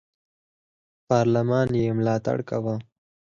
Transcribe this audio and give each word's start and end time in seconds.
پارلمان 1.07 1.67
ملاتړ 1.97 2.37
یې 2.41 2.45
کاوه. 2.49 2.75